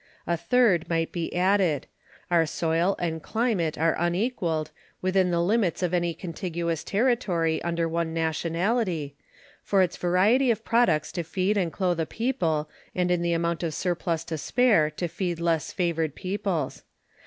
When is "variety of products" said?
9.97-11.11